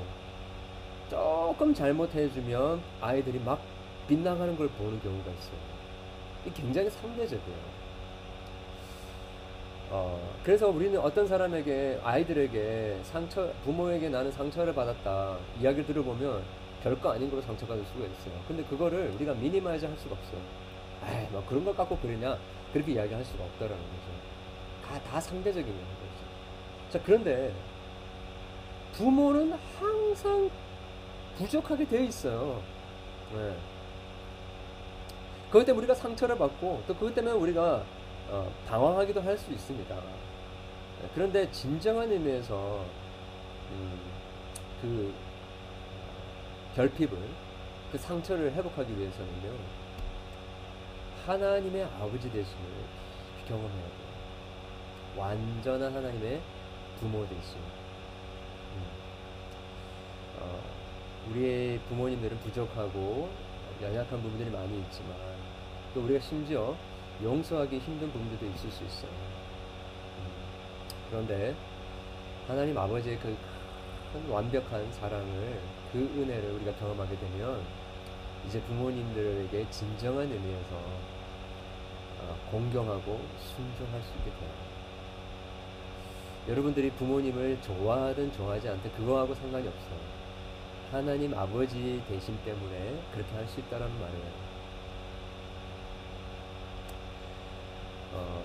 조금 1.08 1.72
잘못해주면 1.72 2.82
아이들이 3.00 3.38
막 3.38 3.60
빗나가는 4.08 4.56
걸 4.56 4.68
보는 4.70 5.00
경우가 5.00 5.30
있어요. 5.30 5.56
이게 6.44 6.62
굉장히 6.62 6.90
상대적이에요. 6.90 7.80
어, 9.90 10.36
그래서 10.42 10.68
우리는 10.68 10.98
어떤 10.98 11.28
사람에게, 11.28 12.00
아이들에게 12.02 12.98
상처, 13.04 13.52
부모에게 13.64 14.08
나는 14.08 14.32
상처를 14.32 14.74
받았다. 14.74 15.36
이야기를 15.60 15.86
들어보면 15.86 16.42
별거 16.82 17.12
아닌 17.12 17.30
걸로 17.30 17.40
상처받을 17.42 17.84
수가 17.84 18.04
있어요. 18.06 18.34
근데 18.48 18.64
그거를 18.64 19.12
우리가 19.14 19.34
미니마이즈 19.34 19.84
할 19.84 19.96
수가 19.96 20.16
없어요. 20.16 20.40
에이, 21.06 21.28
뭐 21.30 21.44
그런 21.48 21.64
걸 21.64 21.76
갖고 21.76 21.96
그러냐? 21.98 22.36
그렇게 22.72 22.92
이야기할 22.92 23.24
수가 23.24 23.44
없다라는 23.44 23.78
거죠. 23.78 24.19
다, 25.10 25.14
다 25.14 25.20
상대적인 25.20 25.66
거죠. 25.66 26.90
자, 26.90 27.00
그런데 27.04 27.52
부모는 28.92 29.52
항상 29.78 30.50
부족하게 31.36 31.86
되어 31.86 32.02
있어요. 32.02 32.62
네. 33.32 33.56
그것 35.46 35.64
때문에 35.64 35.78
우리가 35.78 35.94
상처를 35.94 36.38
받고 36.38 36.84
또 36.86 36.94
그것 36.94 37.14
때문에 37.14 37.34
우리가 37.34 37.82
어, 38.28 38.52
당황하기도 38.68 39.20
할 39.22 39.36
수 39.36 39.50
있습니다. 39.50 39.94
네, 39.94 41.10
그런데 41.14 41.50
진정한 41.50 42.10
의미에서 42.12 42.84
음, 43.72 43.98
그 44.80 45.12
결핍을 46.76 47.10
그 47.90 47.98
상처를 47.98 48.52
회복하기 48.52 48.96
위해서는요 48.96 49.52
하나님의 51.26 51.84
아버지 52.00 52.30
되심을 52.30 52.64
경험해야 53.48 53.70
돼요. 53.72 53.99
완전한 55.16 55.94
하나님의 55.94 56.40
부모 56.98 57.26
되심. 57.28 57.58
음. 58.76 58.82
어, 60.40 60.60
우리의 61.30 61.78
부모님들은 61.88 62.38
부족하고 62.38 63.30
연약한 63.82 64.22
부분들이 64.22 64.50
많이 64.50 64.78
있지만 64.80 65.16
또 65.94 66.02
우리가 66.04 66.20
심지어 66.20 66.76
용서하기 67.22 67.78
힘든 67.78 68.10
부분들도 68.12 68.46
있을 68.46 68.70
수 68.70 68.84
있어요. 68.84 69.10
음. 69.10 70.26
그런데 71.10 71.54
하나님 72.46 72.76
아버지의 72.76 73.18
그 73.18 73.36
완벽한 74.28 74.90
사랑을 74.92 75.60
그 75.92 75.98
은혜를 75.98 76.50
우리가 76.52 76.74
경험하게 76.76 77.16
되면 77.16 77.62
이제 78.46 78.60
부모님들에게 78.62 79.70
진정한 79.70 80.30
의미에서 80.30 80.76
어, 82.20 82.36
공경하고 82.50 83.20
순종할 83.38 84.02
수 84.02 84.12
있게 84.18 84.30
돼요. 84.30 84.79
여러분들이 86.48 86.90
부모님을 86.92 87.60
좋아하든 87.62 88.32
좋아하지 88.32 88.68
않든 88.68 88.92
그거하고 88.92 89.34
상관이 89.34 89.66
없어요. 89.68 89.98
하나님 90.90 91.32
아버지 91.38 92.02
되심 92.08 92.36
때문에 92.44 93.00
그렇게 93.12 93.32
할 93.34 93.46
수 93.46 93.60
있다라는 93.60 93.92
말이에요. 94.00 94.50
어, 98.14 98.42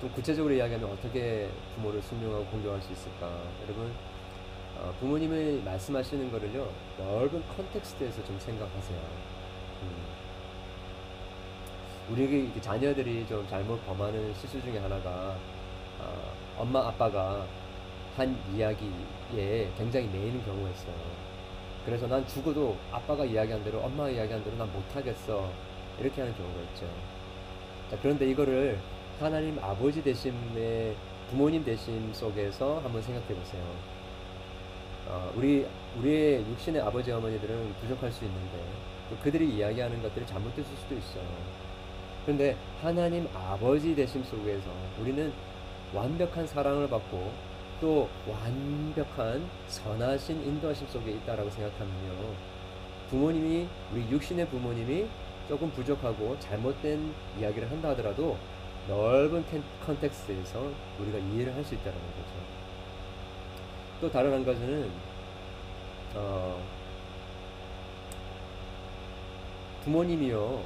좀 0.00 0.10
구체적으로 0.12 0.52
이야기하면 0.52 0.90
어떻게 0.90 1.48
부모를 1.74 2.02
순종하고 2.02 2.44
공경할 2.46 2.82
수 2.82 2.92
있을까? 2.92 3.30
여러분, 3.62 3.90
어, 4.76 4.92
부모님이 5.00 5.62
말씀하시는 5.62 6.30
거를요, 6.30 6.70
넓은 6.98 7.42
컨텍스트에서 7.56 8.22
좀 8.24 8.38
생각하세요. 8.38 8.98
음. 9.82 10.14
우리 12.10 12.52
자녀들이 12.60 13.26
좀 13.26 13.46
잘못 13.48 13.82
범하는 13.86 14.34
실수 14.34 14.60
중에 14.60 14.78
하나가, 14.78 15.10
어, 15.10 15.38
엄마, 16.58 16.86
아빠가 16.88 17.46
한 18.16 18.36
이야기에 18.54 19.70
굉장히 19.76 20.06
매이는 20.08 20.44
경우가 20.44 20.70
있어요. 20.70 20.94
그래서 21.84 22.06
난 22.06 22.26
죽어도 22.26 22.76
아빠가 22.90 23.24
이야기한 23.24 23.62
대로, 23.64 23.80
엄마가 23.80 24.10
이야기한 24.10 24.42
대로 24.44 24.56
난 24.56 24.72
못하겠어. 24.72 25.50
이렇게 26.00 26.20
하는 26.20 26.36
경우가 26.36 26.60
있죠. 26.62 26.86
자, 27.90 27.98
그런데 28.00 28.28
이거를 28.30 28.78
하나님 29.20 29.58
아버지 29.62 30.02
되심의 30.02 30.94
부모님 31.30 31.64
되심 31.64 32.12
속에서 32.12 32.80
한번 32.80 33.02
생각해 33.02 33.26
보세요. 33.28 33.62
어, 35.06 35.32
우리 35.36 35.66
우리의 35.98 36.40
육신의 36.50 36.80
아버지 36.82 37.12
어머니들은 37.12 37.74
부족할 37.80 38.10
수 38.10 38.24
있는데 38.24 38.64
또 39.10 39.16
그들이 39.22 39.56
이야기하는 39.56 40.02
것들이 40.02 40.26
잘못됐을 40.26 40.76
수도 40.76 40.96
있어요. 40.96 41.24
그런데 42.24 42.56
하나님 42.80 43.28
아버지 43.34 43.94
되심 43.94 44.24
속에서 44.24 44.70
우리는 45.00 45.32
완벽한 45.94 46.46
사랑을 46.46 46.88
받고 46.88 47.32
또 47.80 48.08
완벽한 48.28 49.48
선하신 49.68 50.42
인도하심 50.42 50.86
속에 50.88 51.10
있다라고 51.12 51.50
생각하면요. 51.50 52.34
부모님이 53.10 53.68
우리 53.92 54.10
육신의 54.10 54.48
부모님이 54.48 55.06
조금 55.48 55.70
부족하고 55.70 56.38
잘못된 56.40 57.12
이야기를 57.38 57.70
한다 57.70 57.90
하더라도 57.90 58.36
넓은 58.88 59.44
컨텍스트에서 59.86 60.70
우리가 61.00 61.18
이해를 61.18 61.54
할 61.54 61.64
수 61.64 61.74
있다는 61.74 61.92
거죠. 61.92 62.34
또 64.00 64.10
다른 64.10 64.32
한 64.32 64.44
가지는 64.44 64.90
어, 66.14 66.60
부모님이요 69.84 70.62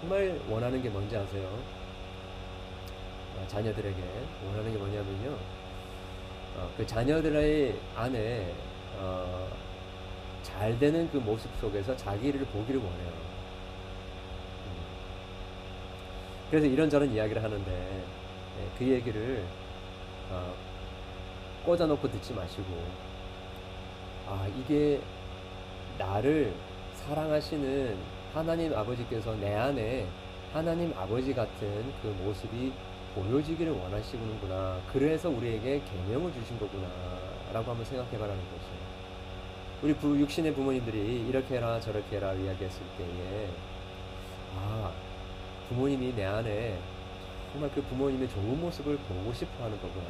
정말 0.00 0.40
원하는 0.48 0.82
게 0.82 0.88
뭔지 0.88 1.16
아세요? 1.16 1.58
어, 3.46 3.48
자녀들에게 3.48 4.02
원하는 4.46 4.72
게 4.72 4.78
뭐냐면요, 4.78 5.36
어, 6.56 6.70
그 6.76 6.86
자녀들의 6.86 7.78
안에 7.94 8.54
어, 8.98 9.48
잘 10.42 10.78
되는 10.78 11.08
그 11.10 11.18
모습 11.18 11.50
속에서 11.60 11.96
자기를 11.96 12.40
보기를 12.46 12.80
원해요. 12.80 13.36
그래서 16.50 16.66
이런저런 16.66 17.12
이야기를 17.12 17.42
하는데 17.42 17.72
예, 17.72 18.78
그 18.78 18.86
얘기를 18.86 19.44
어, 20.30 20.54
꽂아놓고 21.64 22.08
듣지 22.10 22.32
마시고 22.32 22.84
아 24.28 24.46
이게 24.58 25.00
나를 25.98 26.54
사랑하시는 26.94 27.96
하나님 28.32 28.72
아버지께서 28.74 29.34
내 29.36 29.54
안에 29.54 30.06
하나님 30.52 30.92
아버지 30.96 31.34
같은 31.34 31.92
그 32.00 32.08
모습이 32.22 32.72
보여지기를 33.16 33.72
원하시는구나. 33.72 34.80
그래서 34.92 35.30
우리에게 35.30 35.82
계명을 35.82 36.32
주신 36.34 36.58
거구나. 36.58 36.86
라고 37.52 37.70
한번 37.70 37.84
생각해 37.86 38.12
봐라는 38.18 38.36
거죠. 38.36 38.66
우리 39.82 39.94
부, 39.94 40.18
육신의 40.18 40.54
부모님들이 40.54 41.26
이렇게 41.28 41.56
해라 41.56 41.80
저렇게 41.80 42.16
해라 42.16 42.32
이야기했을 42.34 42.82
때에 42.98 43.48
아 44.56 44.92
부모님이 45.68 46.14
내 46.14 46.24
안에 46.24 46.78
정말 47.52 47.70
그 47.74 47.82
부모님의 47.82 48.28
좋은 48.28 48.60
모습을 48.60 48.96
보고 48.98 49.32
싶어 49.32 49.64
하는 49.64 49.80
거구나. 49.80 50.04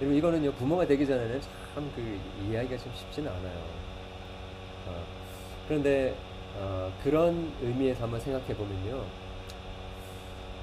여러분 0.00 0.16
이거는요 0.18 0.52
부모가 0.52 0.86
되기 0.86 1.06
전에는 1.06 1.40
참 1.40 1.90
그 1.94 2.20
이해하기가 2.44 2.78
좀 2.78 2.92
쉽지는 2.94 3.30
않아요. 3.30 3.58
어, 4.86 5.04
그런데 5.68 6.14
어, 6.58 6.92
그런 7.02 7.52
의미에서 7.62 8.04
한번 8.04 8.20
생각해 8.20 8.54
보면요. 8.54 9.04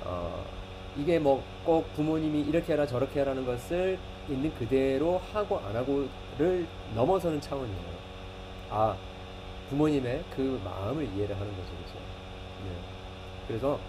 어, 0.05 0.45
이게 0.97 1.19
뭐 1.19 1.43
꼭 1.65 1.91
부모님이 1.93 2.41
이렇게 2.41 2.73
해라 2.73 2.85
저렇게 2.85 3.21
해라는 3.21 3.45
것을 3.45 3.97
있는 4.29 4.53
그대로 4.55 5.21
하고 5.31 5.59
안 5.59 5.75
하고를 5.75 6.67
넘어서는 6.93 7.39
차원이에요. 7.39 7.93
아 8.69 8.97
부모님의 9.69 10.23
그 10.35 10.59
마음을 10.63 11.05
이해를 11.15 11.35
하는 11.35 11.47
거죠, 11.55 11.69
그죠? 11.83 11.97
네. 12.65 12.71
그래서 13.47 13.79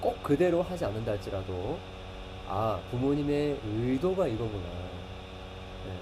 꼭 0.00 0.22
그대로 0.22 0.62
하지 0.62 0.84
않는다 0.84 1.12
할지라도 1.12 1.78
아 2.46 2.78
부모님의 2.90 3.58
의도가 3.64 4.26
이거구나. 4.26 4.64
네. 5.86 5.92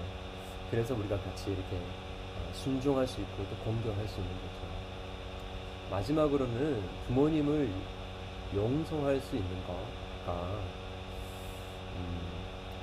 그래서 0.71 0.93
우리가 0.93 1.17
같이 1.19 1.51
이렇게 1.51 1.75
어, 1.77 2.53
순종할 2.53 3.07
수 3.07 3.21
있고 3.21 3.45
또 3.49 3.55
공경할 3.63 4.07
수 4.07 4.19
있는 4.19 4.33
거죠. 4.35 4.73
마지막으로는 5.89 6.83
부모님을 7.07 7.69
용서할 8.55 9.19
수 9.19 9.35
있는 9.35 9.49
거가 9.65 10.59
음, 11.95 12.19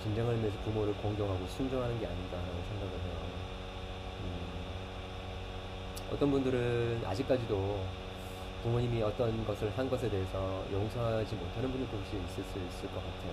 진정한 0.02 0.34
의미에서 0.34 0.56
부모를 0.64 0.94
공경하고 0.94 1.46
순종하는 1.46 1.98
게 2.00 2.06
아닌가라는 2.06 2.52
생각을 2.68 2.92
해요. 2.92 3.16
음, 4.22 4.30
어떤 6.12 6.30
분들은 6.30 7.02
아직까지도 7.04 7.84
부모님이 8.62 9.02
어떤 9.02 9.46
것을 9.46 9.72
한 9.76 9.88
것에 9.88 10.08
대해서 10.10 10.64
용서하지 10.70 11.34
못하는 11.34 11.70
분들도 11.70 11.96
혹시 11.96 12.16
있을 12.16 12.44
수 12.44 12.58
있을 12.58 12.88
것 12.90 12.96
같아요. 12.96 13.32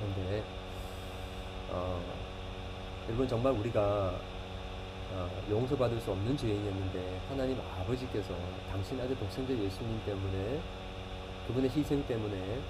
그런데 0.00 0.42
어, 1.70 2.00
여러분 3.06 3.28
정말 3.28 3.52
우리가 3.52 4.18
어, 5.12 5.28
용서받을 5.50 6.00
수 6.00 6.10
없는 6.12 6.36
죄인이었는데 6.36 7.20
하나님 7.28 7.58
아버지께서 7.80 8.34
당신 8.70 9.00
아들 9.00 9.18
독생자 9.18 9.52
예수님 9.52 10.00
때문에 10.04 10.60
그분의 11.48 11.70
희생 11.70 12.06
때문에 12.06 12.60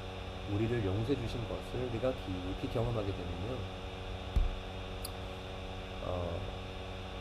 우리를 0.54 0.84
용서해 0.84 1.14
주신 1.20 1.40
것을 1.48 1.88
우리가 1.90 2.12
깊이 2.60 2.72
경험하게 2.72 3.06
되면요. 3.06 3.58
어, 6.06 6.40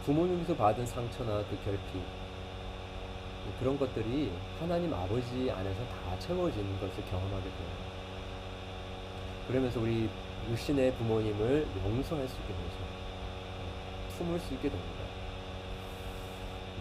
부모님에서 0.06 0.56
받은 0.56 0.86
상처나 0.86 1.44
그 1.50 1.58
결핍 1.66 2.02
그런 3.60 3.78
것들이 3.80 4.32
하나님 4.60 4.94
아버지 4.94 5.50
안에서 5.50 5.80
다 5.88 6.20
채워지는 6.20 6.80
것을 6.80 7.04
경험하게 7.06 7.44
돼요. 7.44 7.68
그러면서 9.48 9.80
우리 9.80 10.10
육신의 10.50 10.94
부모님을 10.96 11.66
용서할 11.84 12.28
수 12.28 12.36
있게 12.36 12.48
되죠. 12.54 12.78
품을 14.18 14.40
수 14.40 14.54
있게 14.54 14.70
됩니다. 14.70 15.04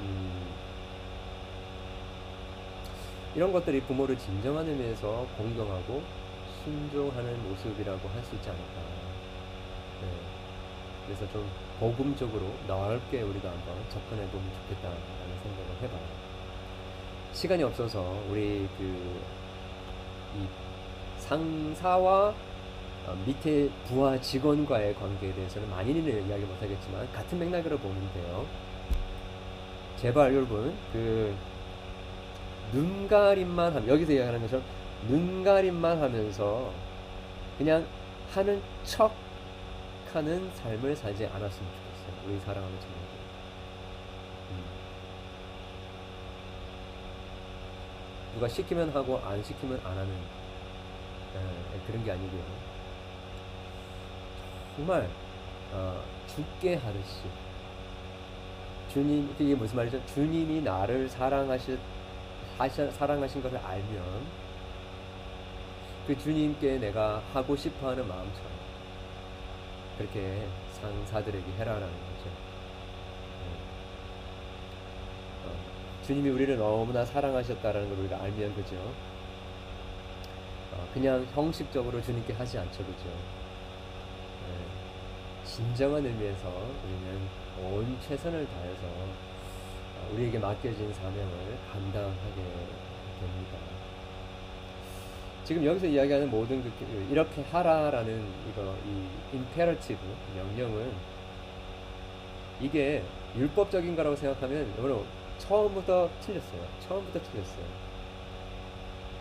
음, 0.00 0.55
이런 3.36 3.52
것들이 3.52 3.82
부모를 3.82 4.16
진정한 4.16 4.66
의미에서 4.66 5.26
공경하고 5.36 6.02
순종하는 6.64 7.48
모습이라고 7.48 8.08
할 8.08 8.24
수 8.24 8.34
있지 8.34 8.48
않을까. 8.48 8.80
네. 10.00 10.08
그래서 11.04 11.30
좀 11.30 11.46
복음적으로 11.78 12.50
넓게 12.66 13.20
우리가 13.20 13.50
한번 13.50 13.76
접근해 13.90 14.26
보면 14.30 14.46
좋겠다라는 14.62 15.00
생각을 15.42 15.82
해봐요. 15.82 16.00
시간이 17.34 17.62
없어서 17.62 18.18
우리 18.30 18.66
그이 18.78 20.46
상사와 21.18 22.34
어, 23.06 23.16
밑에 23.26 23.68
부하 23.86 24.18
직원과의 24.18 24.94
관계에 24.96 25.32
대해서는 25.34 25.70
많이는 25.70 26.26
이야기 26.26 26.42
못하겠지만 26.42 27.12
같은 27.12 27.38
맥락으로 27.38 27.78
보면 27.78 28.12
돼요. 28.14 28.46
제발 29.96 30.34
여러분 30.34 30.74
그 30.92 31.32
눈가림만 32.72 33.74
하면 33.74 33.88
여기서 33.88 34.12
이야기하는 34.12 34.40
것처럼 34.42 34.64
눈가림만 35.08 36.00
하면서 36.00 36.72
그냥 37.58 37.86
하는 38.32 38.62
척 38.84 39.14
하는 40.12 40.50
삶을 40.54 40.96
살지 40.96 41.26
않았으면 41.26 41.50
좋겠어요. 41.50 42.26
우리 42.26 42.40
사랑하는 42.40 42.74
자녀들. 42.80 43.00
음. 44.50 44.64
누가 48.34 48.48
시키면 48.48 48.90
하고 48.90 49.18
안 49.18 49.42
시키면 49.42 49.80
안 49.84 49.92
하는 49.92 50.08
에, 50.10 51.86
그런 51.86 52.04
게 52.04 52.12
아니고요. 52.12 52.42
정말 54.76 55.08
어, 55.72 56.02
죽게 56.28 56.76
하듯이 56.76 57.22
주님 58.92 59.34
이게 59.38 59.54
무슨 59.54 59.76
말이죠? 59.76 60.04
주님이 60.06 60.62
나를 60.62 61.08
사랑하실 61.08 61.78
사랑하신 62.92 63.42
것을 63.42 63.58
알면 63.58 64.46
그 66.06 66.16
주님께 66.16 66.78
내가 66.78 67.22
하고 67.32 67.56
싶어 67.56 67.90
하는 67.90 68.06
마음처럼 68.06 68.50
그렇게 69.98 70.46
상사들에게 70.80 71.52
해라라는 71.58 71.86
거죠. 71.88 72.24
네. 72.24 73.46
어, 75.46 76.04
주님이 76.04 76.30
우리를 76.30 76.56
너무나 76.56 77.04
사랑하셨다라는 77.04 77.88
걸 77.88 77.98
우리가 77.98 78.22
알면 78.22 78.54
그죠. 78.54 78.76
어, 80.72 80.88
그냥 80.94 81.26
형식적으로 81.34 82.00
주님께 82.00 82.34
하지 82.34 82.58
않죠, 82.58 82.84
그죠. 82.84 83.08
네. 84.46 85.44
진정한 85.44 86.04
의미에서 86.04 86.48
우리는 86.84 87.28
온 87.62 87.98
최선을 88.00 88.46
다해서 88.46 88.86
어, 88.86 89.14
우리에게 90.12 90.38
맡겨진 90.38 90.92
사명을 90.92 91.58
감당하게 91.72 92.42
됩니다. 93.20 93.58
지금 95.44 95.64
여기서 95.64 95.86
이야기하는 95.86 96.30
모든 96.30 96.62
그, 96.62 96.72
그 96.78 97.06
이렇게 97.10 97.42
하라라는 97.42 98.26
이거 98.50 98.74
이 98.84 99.36
임페러티브 99.36 100.00
명령은 100.34 100.92
이게 102.60 103.02
율법적인 103.36 103.94
거라고 103.94 104.16
생각하면 104.16 104.72
여러분 104.78 105.06
처음부터 105.38 106.10
틀렸어요. 106.20 106.60
처음부터 106.80 107.20
틀렸어요. 107.30 107.64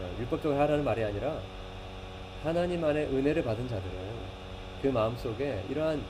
어, 0.02 0.16
율법적으로 0.20 0.60
하라는 0.62 0.84
말이 0.84 1.04
아니라 1.04 1.40
하나님 2.44 2.84
안에 2.84 3.06
은혜를 3.06 3.44
받은 3.44 3.68
자들은 3.68 3.94
그 4.82 4.88
마음 4.88 5.16
속에 5.18 5.64
이러한 5.70 6.02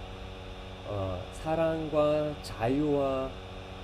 어, 0.88 1.21
사랑과 1.34 2.34
자유와 2.41 3.30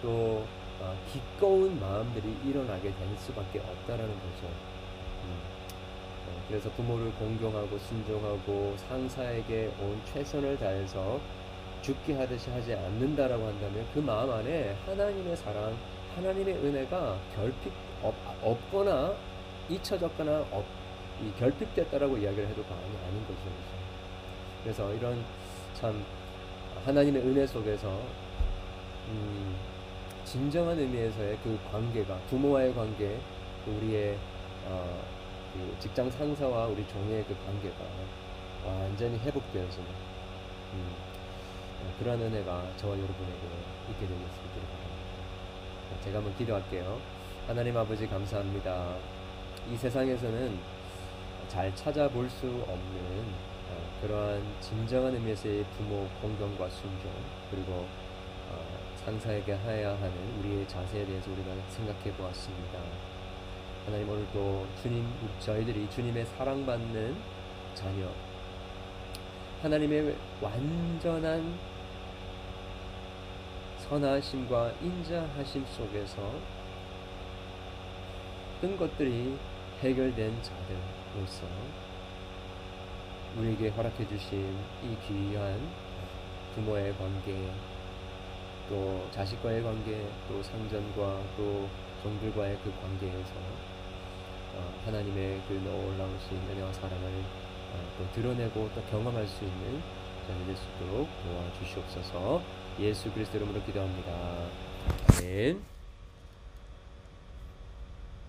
또 0.02 0.46
어, 0.82 0.98
기꺼운 1.12 1.80
마음들이 1.80 2.36
일어나게 2.44 2.94
될 2.94 3.18
수밖에 3.18 3.60
없다라는 3.60 4.10
거죠. 4.10 4.48
음. 5.24 5.38
어, 6.28 6.44
그래서 6.48 6.72
부모를 6.72 7.12
공경하고 7.14 7.78
순종하고 7.78 8.76
상사에게 8.78 9.72
온 9.80 10.02
최선을 10.06 10.58
다해서 10.58 11.20
죽게 11.84 12.16
하듯이 12.16 12.50
하지 12.50 12.74
않는다라고 12.74 13.46
한다면 13.46 13.86
그 13.94 14.00
마음 14.00 14.32
안에 14.32 14.76
하나님의 14.86 15.36
사랑, 15.36 15.76
하나님의 16.16 16.56
은혜가 16.56 17.18
결핍 17.36 17.72
없, 18.02 18.16
없거나 18.42 19.14
잊혀졌거나 19.70 20.46
없, 20.52 20.66
이 21.22 21.32
결핍됐다라고 21.40 22.18
이야기를 22.18 22.48
해도 22.48 22.64
과언이 22.64 22.98
아닌 23.08 23.22
거죠. 23.28 23.40
그래서 24.64 24.94
이런 24.94 25.24
참 25.76 26.04
하나님의 26.86 27.22
은혜 27.22 27.46
속에서 27.46 27.90
음, 29.10 29.56
진정한 30.32 30.80
의미에서의 30.80 31.38
그 31.44 31.60
관계가 31.70 32.18
부모와의 32.30 32.74
관계, 32.74 33.20
우리의 33.68 34.18
어, 34.66 35.04
그 35.54 35.76
직장 35.78 36.10
상사와 36.10 36.68
우리 36.68 36.88
종의 36.88 37.26
그 37.26 37.36
관계가 37.46 37.76
완전히 38.66 39.18
회복되어지는 39.18 39.88
음, 40.74 40.96
어, 41.82 41.94
그러한 42.00 42.22
은혜가 42.22 42.64
저와 42.78 42.94
여러분에게 42.94 43.42
있게 43.90 44.08
되길 44.08 44.16
바랍니다. 44.16 46.02
제가 46.02 46.20
한번 46.20 46.34
기도할게요. 46.38 46.98
하나님 47.46 47.76
아버지 47.76 48.08
감사합니다. 48.08 48.96
이 49.70 49.76
세상에서는 49.76 50.58
잘 51.50 51.76
찾아볼 51.76 52.30
수 52.30 52.46
없는 52.48 53.26
어, 53.70 54.02
그러한 54.02 54.42
진정한 54.62 55.14
의미에서의 55.14 55.66
부모 55.76 56.08
공경과 56.22 56.70
순종 56.70 57.12
그리고 57.50 57.86
어, 59.02 59.06
상사에게 59.06 59.54
하여야 59.54 59.96
하는 59.96 60.40
우리의 60.40 60.68
자세에 60.68 61.06
대해서 61.06 61.32
우리가 61.32 61.50
생각해 61.70 62.14
보았습니다. 62.14 62.80
하나님 63.86 64.10
오늘도 64.10 64.68
주님 64.82 65.08
저희들이 65.40 65.90
주님의 65.90 66.26
사랑받는 66.26 67.16
자녀 67.74 68.08
하나님의 69.64 70.16
완전한 70.40 71.58
선하심과 73.80 74.74
인자하심 74.82 75.66
속에서 75.66 76.34
큰 78.62 78.78
것들이 78.78 79.38
해결된 79.82 80.44
자들로서 80.44 81.48
우리에게 83.38 83.70
허락해 83.70 84.08
주신 84.08 84.56
이 84.84 84.96
귀한 85.08 85.60
부모의 86.54 86.96
관계, 86.98 87.50
또 88.72 89.06
자식과의 89.12 89.62
관계, 89.62 90.02
또 90.30 90.42
상전과 90.42 91.22
또 91.36 91.68
종들과의 92.02 92.58
그 92.64 92.74
관계에서 92.82 93.34
어, 94.56 94.74
하나님의 94.86 95.42
그 95.48 95.54
놀라우신 95.54 96.38
은혜와 96.50 96.72
사랑을 96.72 97.04
어, 97.04 97.80
또 97.98 98.12
드러내고 98.14 98.70
또 98.74 98.82
경험할 98.90 99.28
수 99.28 99.44
있는 99.44 99.82
저희들 100.26 100.46
될수 100.46 100.64
있도록 100.76 101.10
도와주시옵소서 101.24 102.42
예수 102.80 103.12
그리스도 103.12 103.38
이름으로 103.38 103.62
기도합니다. 103.64 104.12
아멘. 105.20 105.71